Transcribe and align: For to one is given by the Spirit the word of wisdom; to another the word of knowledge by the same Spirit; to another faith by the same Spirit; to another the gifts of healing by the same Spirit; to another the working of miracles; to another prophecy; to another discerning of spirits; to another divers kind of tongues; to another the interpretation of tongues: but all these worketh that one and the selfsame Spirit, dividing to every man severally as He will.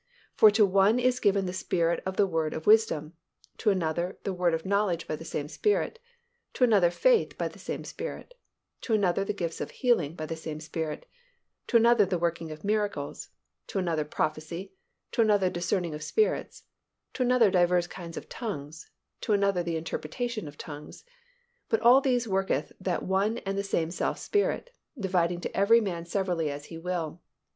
For 0.33 0.49
to 0.49 0.65
one 0.65 0.97
is 0.97 1.19
given 1.19 1.45
by 1.45 1.49
the 1.51 1.53
Spirit 1.53 2.01
the 2.15 2.25
word 2.25 2.55
of 2.55 2.65
wisdom; 2.65 3.13
to 3.59 3.69
another 3.69 4.17
the 4.23 4.33
word 4.33 4.55
of 4.55 4.65
knowledge 4.65 5.07
by 5.07 5.15
the 5.15 5.23
same 5.23 5.47
Spirit; 5.47 5.99
to 6.53 6.63
another 6.63 6.89
faith 6.89 7.37
by 7.37 7.47
the 7.47 7.59
same 7.59 7.83
Spirit; 7.83 8.33
to 8.81 8.95
another 8.95 9.23
the 9.23 9.31
gifts 9.35 9.61
of 9.61 9.69
healing 9.69 10.15
by 10.15 10.25
the 10.25 10.35
same 10.35 10.59
Spirit; 10.59 11.05
to 11.67 11.77
another 11.77 12.03
the 12.03 12.17
working 12.17 12.49
of 12.49 12.63
miracles; 12.63 13.29
to 13.67 13.77
another 13.77 14.03
prophecy; 14.03 14.73
to 15.11 15.21
another 15.21 15.51
discerning 15.51 15.93
of 15.93 16.01
spirits; 16.01 16.63
to 17.13 17.21
another 17.21 17.51
divers 17.51 17.85
kind 17.85 18.17
of 18.17 18.27
tongues; 18.27 18.89
to 19.21 19.33
another 19.33 19.61
the 19.61 19.77
interpretation 19.77 20.47
of 20.47 20.57
tongues: 20.57 21.03
but 21.69 21.79
all 21.79 22.01
these 22.01 22.27
worketh 22.27 22.71
that 22.79 23.03
one 23.03 23.37
and 23.45 23.55
the 23.55 23.61
selfsame 23.63 24.15
Spirit, 24.15 24.71
dividing 24.99 25.39
to 25.39 25.55
every 25.55 25.79
man 25.79 26.07
severally 26.07 26.49
as 26.49 26.65
He 26.65 26.77
will. 26.79 27.21